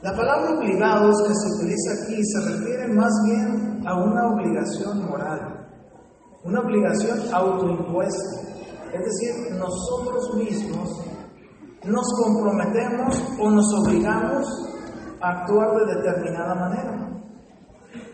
[0.00, 5.68] La palabra obligados que se utiliza aquí se refiere más bien a una obligación moral,
[6.42, 8.40] una obligación autoimpuesta.
[8.90, 10.88] Es decir, nosotros mismos
[11.84, 14.46] nos comprometemos o nos obligamos
[15.20, 17.08] a actuar de determinada manera.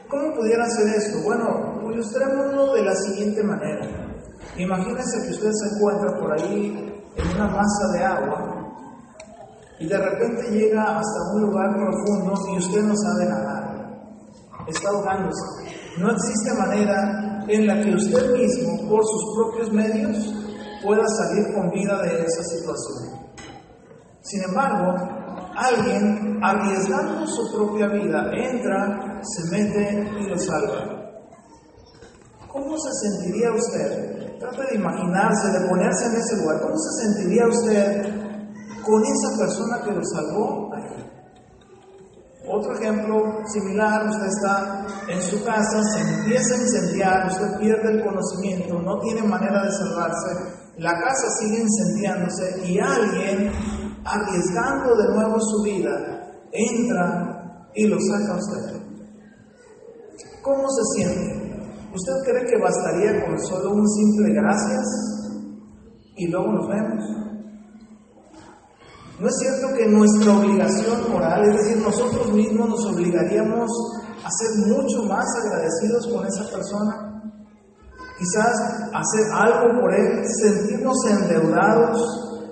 [0.09, 1.23] ¿Cómo pudiera ser esto?
[1.25, 3.87] Bueno, ilustrémoslo de la siguiente manera.
[4.57, 8.55] Imagínense que usted se encuentra por ahí en una masa de agua
[9.79, 13.65] y de repente llega hasta un lugar profundo y usted no sabe nadar.
[14.69, 15.43] Está ahogándose.
[15.99, 20.35] No existe manera en la que usted mismo, por sus propios medios,
[20.83, 23.21] pueda salir con vida de esa situación.
[24.23, 24.95] Sin embargo,
[25.55, 31.04] alguien arriesgando su propia vida entra, se mete y lo salva.
[32.55, 34.39] ¿Cómo se sentiría usted?
[34.39, 36.61] Trate de imaginarse, de ponerse en ese lugar.
[36.63, 38.03] ¿Cómo se sentiría usted
[38.87, 40.71] con esa persona que lo salvó?
[42.47, 48.05] Otro ejemplo similar, usted está en su casa, se empieza a incendiar, usted pierde el
[48.05, 50.37] conocimiento, no tiene manera de salvarse,
[50.79, 53.51] la casa sigue incendiándose y alguien,
[54.05, 55.91] arriesgando de nuevo su vida,
[56.53, 58.81] entra y lo saca a usted.
[60.43, 61.44] ¿Cómo se siente?
[61.95, 64.85] ¿Usted cree que bastaría con solo un simple gracias
[66.17, 67.05] y luego nos vemos?
[69.21, 73.71] ¿No es cierto que nuestra obligación moral, es decir, nosotros mismos nos obligaríamos
[74.25, 77.23] a ser mucho más agradecidos con esa persona?
[78.19, 78.55] Quizás
[78.93, 82.51] hacer algo por él, sentirnos endeudados.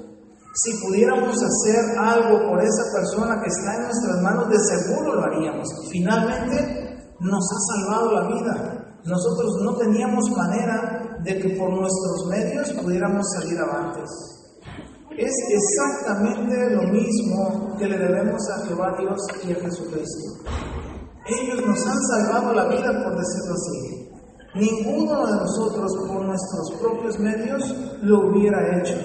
[0.54, 5.24] Si pudiéramos hacer algo por esa persona que está en nuestras manos, de seguro lo
[5.24, 5.66] haríamos.
[5.90, 8.96] Finalmente nos ha salvado la vida.
[9.04, 14.08] Nosotros no teníamos manera de que por nuestros medios pudiéramos salir avantes.
[15.16, 20.50] Es exactamente lo mismo que le debemos a Jehová Dios y a Jesucristo.
[21.26, 24.08] Ellos nos han salvado la vida, por decirlo así.
[24.54, 27.62] Ninguno de nosotros por nuestros propios medios
[28.02, 28.96] lo hubiera hecho.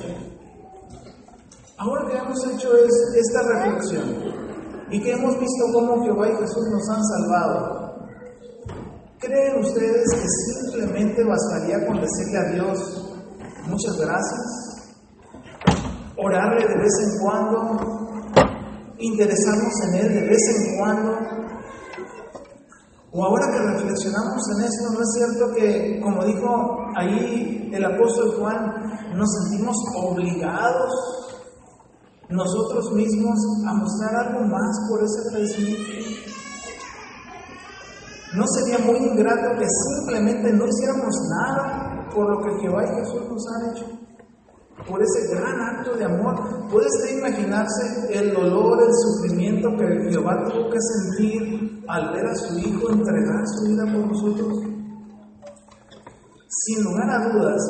[1.78, 4.48] Ahora que hemos hecho es esta reflexión
[4.90, 7.87] y que hemos visto cómo Jehová y Jesús nos han salvado,
[9.20, 13.12] ¿creen ustedes que simplemente bastaría con decirle a Dios
[13.68, 14.68] muchas gracias?
[16.18, 17.78] orarle de vez en cuando,
[18.98, 21.18] interesarnos en Él de vez en cuando.
[23.12, 28.36] O ahora que reflexionamos en esto, ¿no es cierto que, como dijo ahí el apóstol
[28.40, 30.92] Juan, nos sentimos obligados
[32.30, 36.07] nosotros mismos a mostrar algo más por ese agradecimiento?
[38.36, 43.22] ¿No sería muy ingrato que simplemente no hiciéramos nada por lo que Jehová y Jesús
[43.30, 43.98] nos han hecho?
[44.88, 46.36] por ese gran acto de amor.
[46.70, 52.36] ¿Puede usted imaginarse el dolor, el sufrimiento que Jehová tuvo que sentir al ver a
[52.36, 54.64] su Hijo entregar su vida por nosotros?
[56.50, 57.62] Sin lugar a dudas,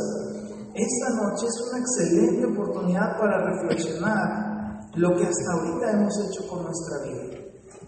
[0.73, 6.63] esta noche es una excelente oportunidad para reflexionar lo que hasta ahorita hemos hecho con
[6.63, 7.39] nuestra vida.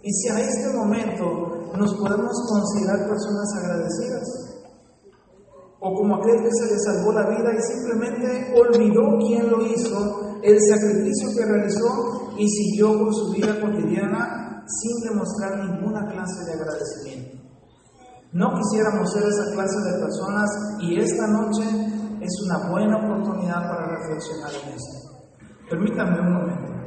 [0.02, 4.50] Y si a este momento nos podemos considerar personas agradecidas
[5.82, 10.40] o como aquel que se le salvó la vida y simplemente olvidó quién lo hizo,
[10.44, 16.54] el sacrificio que realizó y siguió con su vida cotidiana sin demostrar ninguna clase de
[16.54, 17.38] agradecimiento.
[18.34, 20.50] No quisiéramos ser esa clase de personas
[20.82, 21.64] y esta noche
[22.22, 25.10] es una buena oportunidad para reflexionar en esto.
[25.70, 26.80] Permítanme un momento.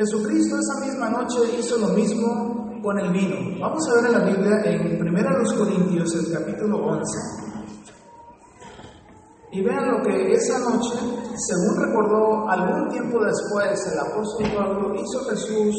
[0.00, 3.36] Jesucristo esa misma noche hizo lo mismo con el vino.
[3.60, 7.04] Vamos a ver en la Biblia, en 1 Corintios, el capítulo 11.
[9.52, 10.98] Y vean lo que esa noche,
[11.36, 15.76] según recordó algún tiempo después el apóstol Pablo, hizo Jesús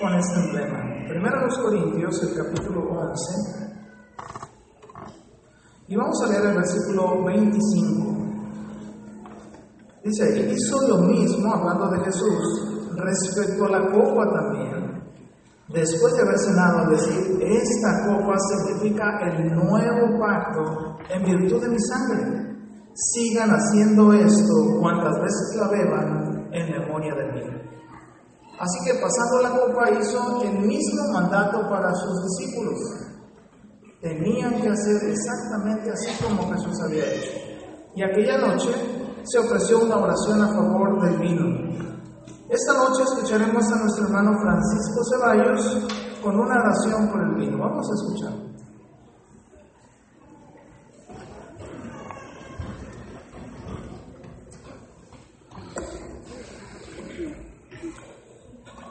[0.00, 0.84] con este emblema.
[1.10, 3.74] 1 Corintios, el capítulo 11.
[5.88, 8.14] Y vamos a leer el versículo 25.
[10.04, 14.83] Dice, hizo lo mismo, hablando de Jesús, respecto a la copa también,
[15.68, 21.78] después de haber cenado, decir, esta copa significa el nuevo pacto en virtud de mi
[21.80, 22.44] sangre.
[22.94, 27.64] Sigan haciendo esto cuantas veces la beban en memoria de mí.
[28.58, 32.78] Así que pasando la copa hizo el mismo mandato para sus discípulos.
[34.00, 37.32] Tenían que hacer exactamente así como Jesús había hecho.
[37.96, 38.70] Y aquella noche
[39.24, 41.83] se ofreció una oración a favor del vino.
[42.48, 47.58] Esta noche escucharemos a nuestro hermano Francisco Ceballos con una oración por el vino.
[47.58, 48.44] Vamos a escuchar.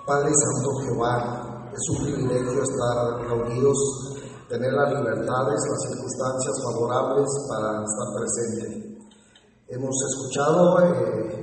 [0.06, 3.78] Padre Santo Jehová, es un privilegio estar reunidos,
[4.50, 8.98] tener las libertades, las circunstancias favorables para estar presente.
[9.70, 11.34] Hemos escuchado eh,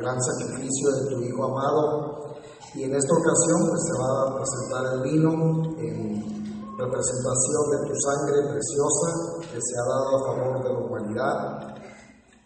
[0.00, 2.34] gran sacrificio de tu Hijo amado.
[2.74, 5.30] Y en esta ocasión pues, se va a presentar el vino
[5.78, 6.40] en
[6.78, 9.08] representación de tu sangre preciosa
[9.52, 11.76] que se ha dado a favor de la humanidad.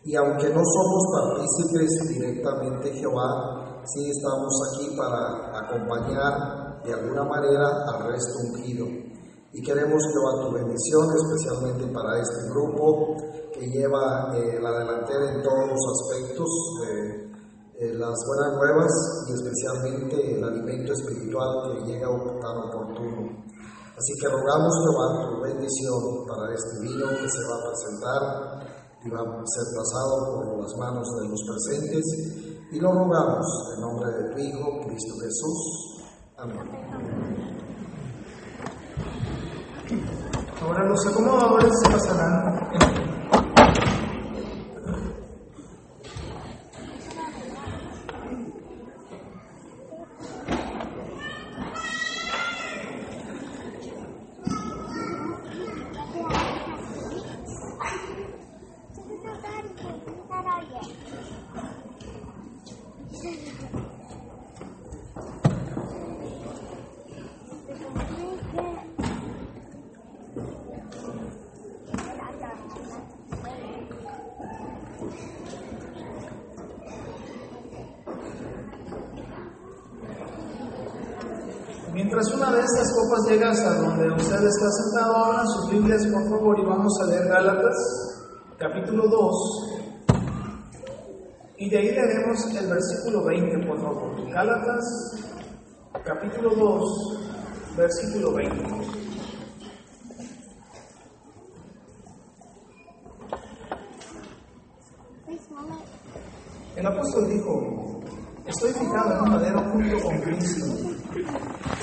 [0.02, 7.84] Y aunque no somos partícipes directamente Jehová, sí estamos aquí para acompañar de alguna manera
[7.88, 8.86] al resto ungido.
[9.52, 13.16] Y queremos, Jehová, tu bendición, especialmente para este grupo
[13.52, 16.48] que lleva eh, la delantera en todos los aspectos
[16.82, 17.33] de
[17.80, 18.92] eh, las buenas nuevas
[19.28, 23.44] y especialmente el alimento espiritual que llega tan oportuno.
[23.96, 28.22] Así que rogamos, Jehová, tu bendición para este vino que se va a presentar
[29.04, 32.04] y va a ser pasado por las manos de los presentes.
[32.70, 36.04] Y lo rogamos en nombre de tu Hijo, Cristo Jesús.
[36.36, 37.64] Amén.
[40.62, 43.04] Ahora los acomodadores se pasarán
[81.94, 86.28] Mientras una de estas copas llega hasta donde usted está sentado, abran sus Biblias por
[86.28, 87.76] favor y vamos a leer Gálatas,
[88.58, 89.84] capítulo 2.
[91.58, 94.23] Y de ahí leeremos el versículo 20, por favor.
[94.34, 94.84] Gálatas,
[96.04, 98.64] capítulo 2, versículo 20.
[106.74, 108.00] El apóstol dijo,
[108.44, 110.66] estoy fijado en un madero junto con Cristo.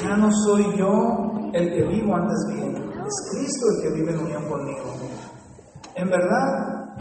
[0.03, 4.19] Ya no soy yo el que vivo antes bien, es Cristo el que vive en
[4.19, 4.93] unión conmigo.
[5.95, 6.95] En verdad,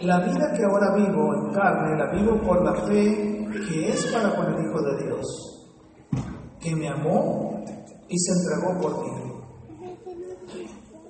[0.00, 4.34] la vida que ahora vivo en carne, la vivo por la fe que es para
[4.34, 5.26] con el Hijo de Dios,
[6.60, 7.64] que me amó
[8.08, 9.32] y se entregó por mí.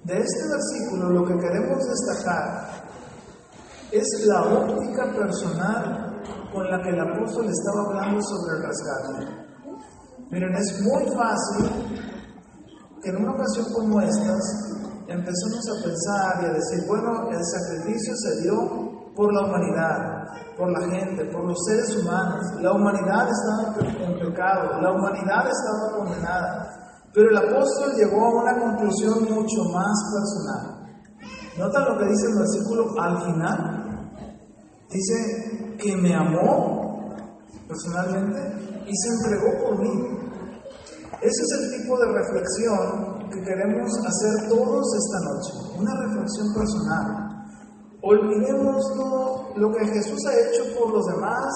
[0.05, 2.83] De este versículo lo que queremos destacar
[3.93, 6.21] es la óptica personal
[6.53, 9.43] con la que el apóstol estaba hablando sobre el rescate.
[10.31, 12.03] Miren, es muy fácil
[13.03, 14.41] que en una ocasión como estas
[15.09, 18.82] empecemos a pensar y a decir, bueno, el sacrificio se dio
[19.15, 22.41] por la humanidad, por la gente, por los seres humanos.
[22.61, 26.83] La humanidad estaba en pecado, la humanidad estaba condenada.
[27.15, 30.83] Pero el apóstol llegó a una conclusión mucho más personal.
[31.59, 33.83] ¿Notan lo que dice el versículo al final?
[34.91, 37.15] Dice que me amó
[37.69, 40.23] personalmente y se entregó por mí.
[41.21, 47.22] Ese es el tipo de reflexión que queremos hacer todos esta noche, una reflexión personal.
[48.03, 51.53] Olvidemos todo lo que Jesús ha hecho por los demás,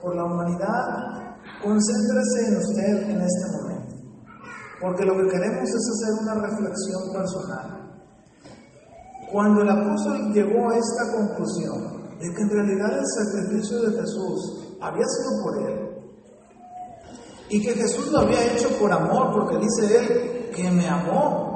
[0.00, 1.36] por la humanidad.
[1.62, 3.94] Concéntrese en usted en este momento,
[4.80, 7.90] porque lo que queremos es hacer una reflexión personal.
[9.32, 14.76] Cuando el apóstol llegó a esta conclusión de que en realidad el sacrificio de Jesús
[14.80, 15.90] había sido por él,
[17.50, 21.49] y que Jesús lo había hecho por amor, porque dice él que me amó.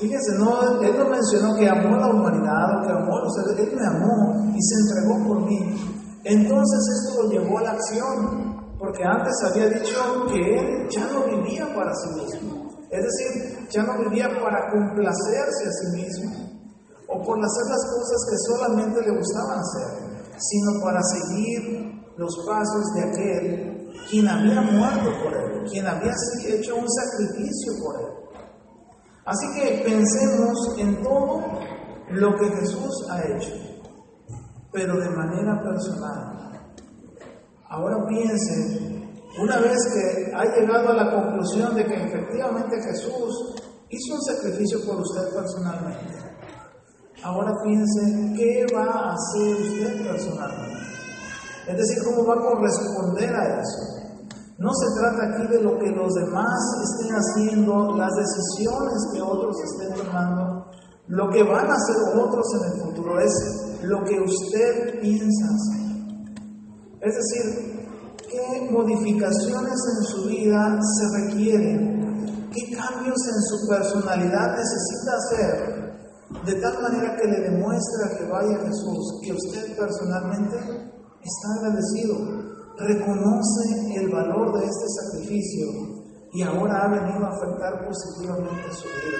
[0.00, 3.66] Fíjense, no, él no mencionó que amó a la humanidad, que amó a los seres,
[3.66, 5.58] él me amó y se entregó por mí.
[6.24, 11.24] Entonces esto lo llevó a la acción, porque antes había dicho que él ya no
[11.24, 12.68] vivía para sí mismo.
[12.90, 16.48] Es decir, ya no vivía para complacerse a sí mismo
[17.08, 22.84] o por hacer las cosas que solamente le gustaban hacer, sino para seguir los pasos
[22.94, 23.78] de aquel
[24.10, 26.12] quien había muerto por él, quien había
[26.46, 28.27] hecho un sacrificio por él.
[29.28, 31.42] Así que pensemos en todo
[32.08, 33.52] lo que Jesús ha hecho,
[34.72, 36.50] pero de manera personal.
[37.68, 43.54] Ahora piensen, una vez que ha llegado a la conclusión de que efectivamente Jesús
[43.90, 46.16] hizo un sacrificio por usted personalmente,
[47.22, 50.86] ahora piensen qué va a hacer usted personalmente.
[51.66, 53.97] Es decir, cómo va a corresponder a eso.
[54.58, 59.56] No se trata aquí de lo que los demás estén haciendo, las decisiones que otros
[59.62, 60.66] estén tomando,
[61.06, 63.32] lo que van a hacer otros en el futuro, es
[63.84, 65.78] lo que usted piensa hacer.
[67.02, 67.86] Es decir,
[68.28, 75.88] qué modificaciones en su vida se requieren, qué cambios en su personalidad necesita hacer,
[76.46, 80.56] de tal manera que le demuestre a Jehová y a Jesús que usted personalmente
[81.22, 85.66] está agradecido reconoce el valor de este sacrificio
[86.32, 89.18] y ahora ha venido a afectar positivamente su vida.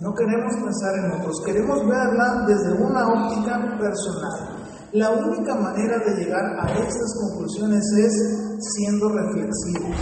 [0.00, 4.64] No queremos pensar en otros, queremos verla desde una óptica personal.
[4.92, 8.12] La única manera de llegar a estas conclusiones es
[8.60, 9.96] siendo reflexivos,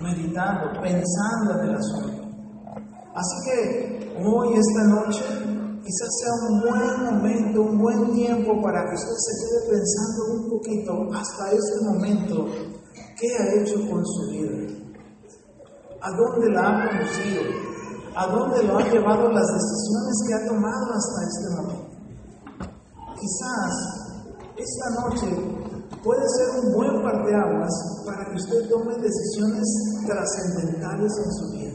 [0.00, 2.22] meditando, pensando en el asunto.
[3.14, 5.55] Así que hoy, esta noche,
[5.86, 10.50] quizás sea un buen momento, un buen tiempo para que usted se quede pensando un
[10.50, 12.46] poquito hasta este momento,
[13.16, 14.66] ¿qué ha hecho con su vida?
[16.02, 17.42] ¿A dónde la ha conducido?
[18.16, 21.86] ¿A dónde lo han llevado las decisiones que ha tomado hasta este momento?
[23.14, 23.72] Quizás
[24.56, 25.26] esta noche
[26.02, 27.72] puede ser un buen parteaguas
[28.04, 29.66] para que usted tome decisiones
[30.06, 31.65] trascendentales en su vida.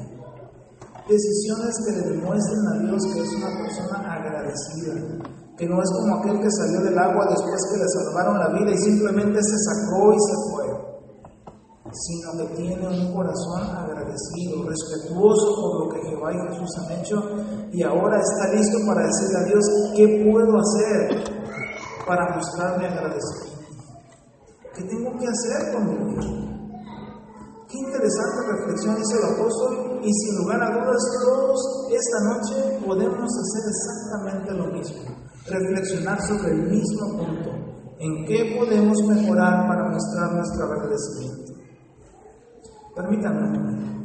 [1.07, 4.93] Decisiones que le demuestren a Dios que es una persona agradecida,
[5.57, 8.71] que no es como aquel que salió del agua después que le salvaron la vida
[8.71, 10.65] y simplemente se sacó y se fue,
[11.91, 17.15] sino que tiene un corazón agradecido, respetuoso por lo que Jehová y Jesús han hecho
[17.71, 21.41] y ahora está listo para decirle a Dios, ¿qué puedo hacer
[22.05, 23.51] para mostrarme agradecimiento.
[24.75, 26.27] ¿Qué tengo que hacer con mi vida?
[27.69, 33.29] Qué interesante reflexión hizo el apóstol y sin lugar a dudas todos esta noche podemos
[33.37, 35.01] hacer exactamente lo mismo,
[35.47, 37.51] reflexionar sobre el mismo punto,
[37.99, 41.53] en qué podemos mejorar para mostrar nuestro agradecimiento.
[42.95, 44.00] Permítanme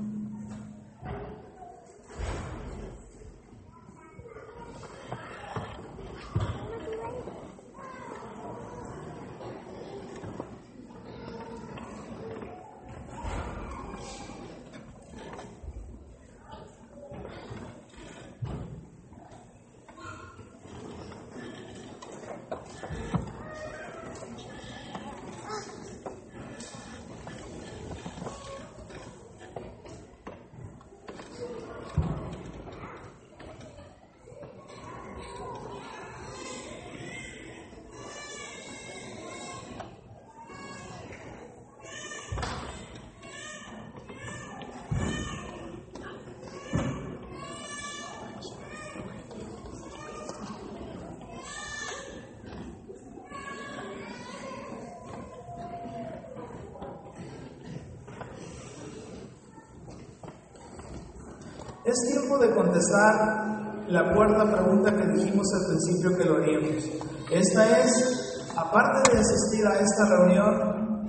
[61.97, 66.85] Es tiempo de contestar la cuarta pregunta que dijimos al principio que lo haríamos.
[67.31, 71.09] Esta es, aparte de asistir a esta reunión,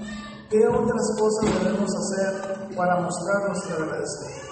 [0.49, 4.47] ¿qué otras cosas debemos hacer para mostrar nuestra agradecimiento?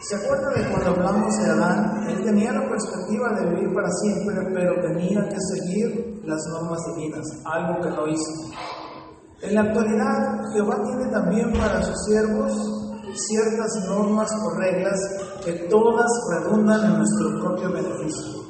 [0.00, 2.08] ¿Se acuerdan de cuando hablamos de Adán?
[2.08, 7.26] Él tenía la perspectiva de vivir para siempre, pero tenía que seguir las normas divinas,
[7.44, 8.32] algo que no hizo.
[9.42, 12.71] En la actualidad, Jehová tiene también para sus siervos
[13.28, 14.98] ciertas normas o reglas
[15.44, 18.42] que todas redundan en nuestro propio beneficio.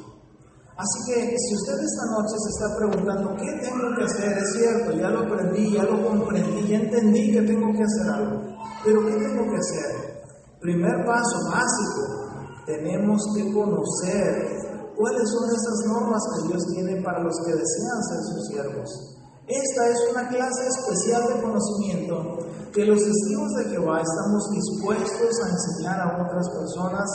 [0.75, 4.37] Así que si usted esta noche se está preguntando, ¿qué tengo que hacer?
[4.37, 8.41] Es cierto, ya lo aprendí, ya lo comprendí, ya entendí que tengo que hacer algo.
[8.83, 10.13] Pero ¿qué tengo que hacer?
[10.59, 12.33] Primer paso básico,
[12.65, 14.63] tenemos que conocer
[14.97, 19.22] cuáles son esas normas que Dios tiene para los que desean ser sus siervos.
[19.47, 22.37] Esta es una clase especial de conocimiento
[22.71, 27.09] que los testigos de Jehová estamos dispuestos a enseñar a otras personas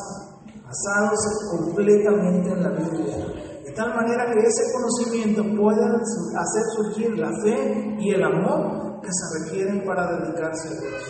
[0.62, 1.18] basados
[1.50, 3.16] completamente en la Biblia.
[3.64, 9.08] De tal manera que ese conocimiento pueda hacer surgir la fe y el amor que
[9.10, 11.02] se requieren para dedicarse a Dios.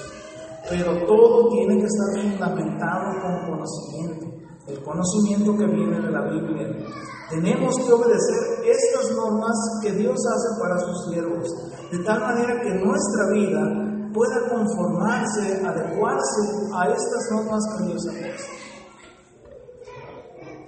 [0.71, 4.27] Pero todo tiene que estar fundamentado con conocimiento,
[4.69, 6.69] el conocimiento que viene de la Biblia.
[7.31, 9.53] Tenemos que obedecer estas normas
[9.83, 11.47] que Dios hace para sus siervos,
[11.93, 16.43] de tal manera que nuestra vida pueda conformarse, adecuarse
[16.75, 18.69] a estas normas que Dios ha puesto.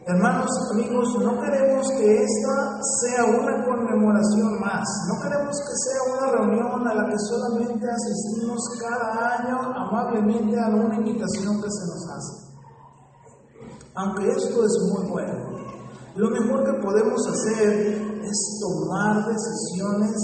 [0.06, 6.26] Hermanos, amigos, no queremos que esta sea una conmemoración más, no queremos que sea una
[6.32, 12.10] reunión a la que solamente asistimos cada año amablemente a una invitación que se nos
[12.10, 12.50] hace.
[13.94, 15.59] Aunque esto es muy bueno,
[16.16, 20.16] lo mejor que podemos hacer es tomar decisiones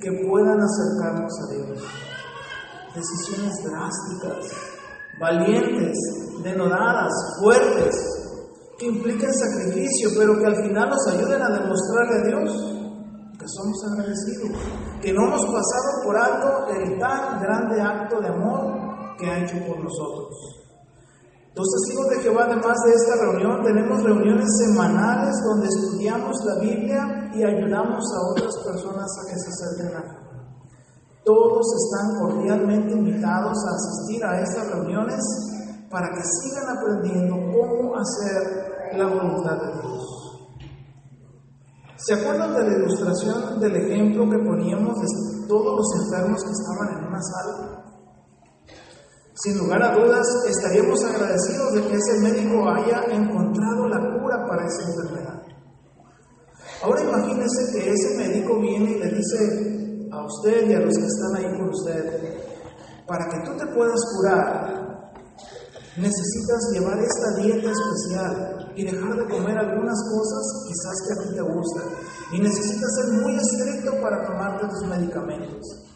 [0.00, 1.82] que puedan acercarnos a Dios
[2.96, 4.46] decisiones drásticas,
[5.20, 5.96] valientes,
[6.42, 7.94] denodadas, fuertes,
[8.78, 12.72] que impliquen sacrificio, pero que al final nos ayuden a demostrarle a Dios
[13.38, 14.58] que somos agradecidos,
[15.00, 19.56] que no hemos pasado por alto el tan grande acto de amor que ha hecho
[19.66, 20.65] por nosotros.
[21.56, 27.30] Los testigos de Jehová, además de esta reunión, tenemos reuniones semanales donde estudiamos la Biblia
[27.32, 30.26] y ayudamos a otras personas a que se acerquen a Jehová.
[31.24, 35.18] Todos están cordialmente invitados a asistir a estas reuniones
[35.90, 40.04] para que sigan aprendiendo cómo hacer la voluntad de Dios.
[41.96, 46.98] ¿Se acuerdan de la ilustración del ejemplo que poníamos de todos los enfermos que estaban
[46.98, 47.95] en una sala?
[49.36, 54.66] Sin lugar a dudas, estaríamos agradecidos de que ese médico haya encontrado la cura para
[54.66, 55.42] esa enfermedad.
[56.82, 61.04] Ahora imagínese que ese médico viene y le dice a usted y a los que
[61.04, 62.38] están ahí con usted,
[63.06, 65.12] para que tú te puedas curar,
[65.98, 71.34] necesitas llevar esta dieta especial y dejar de comer algunas cosas quizás que a ti
[71.34, 71.84] te gustan.
[72.32, 75.95] Y necesitas ser muy estricto para tomarte tus medicamentos.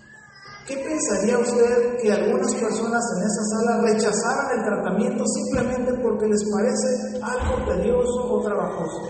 [0.70, 6.44] ¿Qué pensaría usted que algunas personas en esa sala rechazaran el tratamiento simplemente porque les
[6.48, 9.08] parece algo tedioso o trabajoso?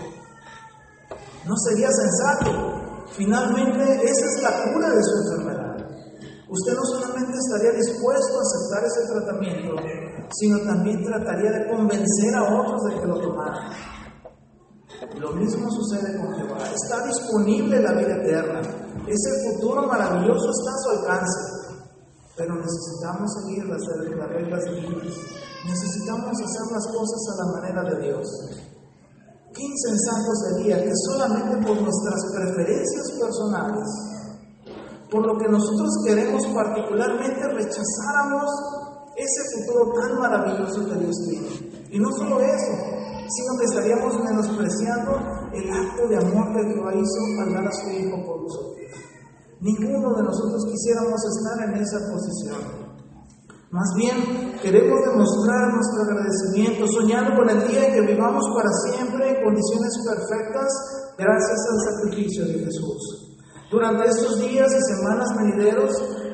[1.45, 3.05] No sería sensato.
[3.11, 5.77] Finalmente, esa es la cura de su enfermedad.
[6.49, 9.75] Usted no solamente estaría dispuesto a aceptar ese tratamiento,
[10.31, 13.69] sino también trataría de convencer a otros de que lo tomaran.
[15.17, 16.59] Lo mismo sucede con Jehová.
[16.63, 18.61] Está disponible la vida eterna.
[19.07, 21.61] Ese futuro maravilloso está a su alcance.
[22.37, 23.81] Pero necesitamos seguir las,
[24.17, 25.15] las reglas divinas.
[25.65, 28.27] Necesitamos hacer las cosas a la manera de Dios.
[29.53, 33.87] Qué insensato sería que solamente por nuestras preferencias personales,
[35.11, 38.49] por lo que nosotros queremos particularmente, rechazáramos
[39.17, 41.87] ese futuro tan maravilloso que Dios tiene.
[41.91, 43.00] Y no solo eso,
[43.31, 45.11] sino que estaríamos menospreciando
[45.53, 48.71] el acto de amor que Dios hizo al dar a su Hijo por nosotros.
[49.61, 52.91] Ninguno de nosotros quisiéramos estar en esa posición.
[53.71, 59.29] Más bien, queremos demostrar nuestro agradecimiento, soñando con el día en que vivamos para siempre
[59.29, 60.67] en condiciones perfectas
[61.17, 63.31] gracias al sacrificio de Jesús.
[63.71, 65.91] Durante estos días y semanas venideros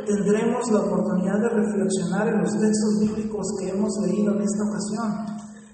[0.08, 5.10] tendremos la oportunidad de reflexionar en los textos bíblicos que hemos leído en esta ocasión,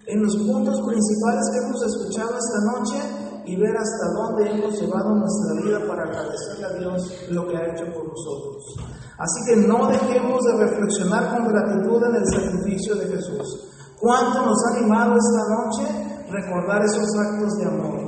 [0.05, 5.15] en los puntos principales que hemos escuchado esta noche y ver hasta dónde hemos llevado
[5.15, 8.75] nuestra vida para agradecerle a Dios lo que ha hecho por nosotros.
[9.17, 13.69] Así que no dejemos de reflexionar con gratitud en el sacrificio de Jesús.
[13.99, 18.03] ¿Cuánto nos ha animado esta noche recordar esos actos de amor?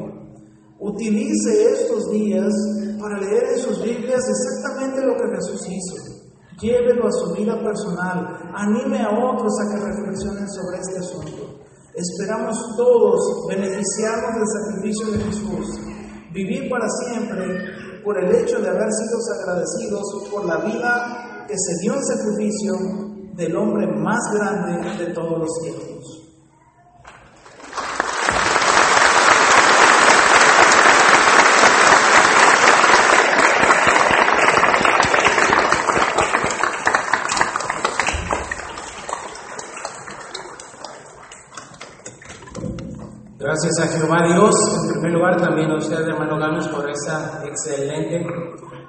[0.80, 2.54] Utilice estos días
[3.00, 6.16] para leer en sus Biblias exactamente lo que Jesús hizo.
[6.60, 8.52] Llévelo a su vida personal.
[8.56, 11.55] Anime a otros a que reflexionen sobre este asunto.
[11.96, 15.80] Esperamos todos beneficiarnos del sacrificio de Jesús,
[16.34, 21.82] vivir para siempre por el hecho de haber sido agradecidos por la vida que se
[21.82, 22.74] dio en sacrificio
[23.36, 26.25] del hombre más grande de todos los tiempos.
[43.66, 44.54] Gracias a Jehová Dios,
[44.84, 48.24] en primer lugar también a usted, hermano Gamos, por esa excelente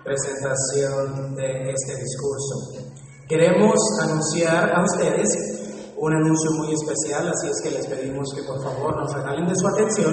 [0.05, 2.85] presentación de este discurso.
[3.27, 8.63] Queremos anunciar a ustedes un anuncio muy especial, así es que les pedimos que por
[8.63, 10.13] favor nos regalen de su atención,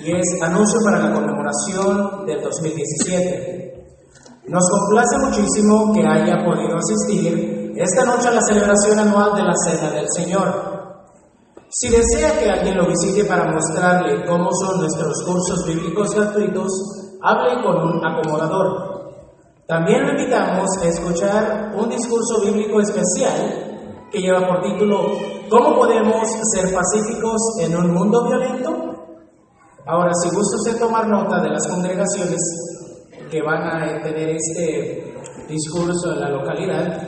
[0.00, 3.86] y es anuncio para la conmemoración del 2017.
[4.48, 9.54] Nos complace muchísimo que haya podido asistir esta noche a la celebración anual de la
[9.64, 10.69] Cena del Señor.
[11.72, 16.66] Si desea que alguien lo visite para mostrarle cómo son nuestros cursos bíblicos gratuitos,
[17.22, 19.12] hable con un acomodador.
[19.68, 25.16] También le invitamos a escuchar un discurso bíblico especial que lleva por título
[25.48, 28.70] ¿Cómo podemos ser pacíficos en un mundo violento?
[29.86, 32.40] Ahora, si gusta usted tomar nota de las congregaciones
[33.30, 35.14] que van a tener este
[35.48, 37.00] discurso en la localidad,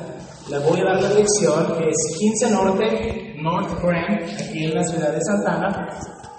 [0.48, 4.84] le voy a dar la dirección, que es 15 Norte, North Grand, aquí en la
[4.84, 5.88] ciudad de Santana,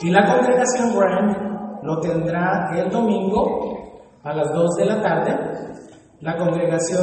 [0.02, 3.84] y la congregación Grand lo tendrá el domingo
[4.24, 5.36] a las 2 de la tarde.
[6.22, 7.02] La congregación